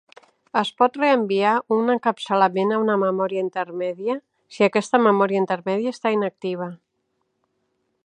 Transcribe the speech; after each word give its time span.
Es 0.61 0.69
pot 0.81 0.95
reenviar 1.01 1.51
un 1.75 1.93
encapçalament 1.95 2.73
a 2.77 2.81
un 2.85 2.91
memòria 3.03 3.45
intermèdia 3.45 4.17
si 4.57 4.69
aquesta 4.69 5.03
memòria 5.07 5.43
intermèdia 5.45 5.97
està 5.99 6.19
inactiva. 6.21 6.73